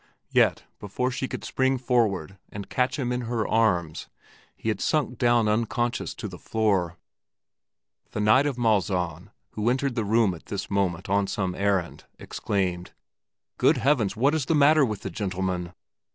yet, 0.31 0.63
before 0.79 1.11
she 1.11 1.27
could 1.27 1.43
spring 1.43 1.77
forward 1.77 2.39
and 2.51 2.71
catch 2.71 2.97
him 2.97 3.11
in 3.11 3.21
her 3.21 3.47
arms, 3.47 4.07
he 4.57 4.69
had 4.69 4.81
sunk 4.81 5.19
down 5.19 5.47
unconscious 5.47 6.15
to 6.15 6.27
the 6.27 6.39
floor. 6.39 6.97
The 8.09 8.19
Knight 8.19 8.47
of 8.47 8.57
Malzahn 8.57 9.29
who 9.51 9.69
entered 9.69 9.93
the 9.93 10.03
room 10.03 10.33
at 10.33 10.47
this 10.47 10.71
moment 10.71 11.07
on 11.07 11.27
some 11.27 11.53
errand, 11.53 12.05
exclaimed, 12.17 12.93
"Good 13.59 13.77
heavens, 13.77 14.15
what 14.15 14.33
is 14.33 14.45
the 14.47 14.55
matter 14.55 14.83
with 14.83 15.01
the 15.03 15.11
gentleman!" 15.11 15.71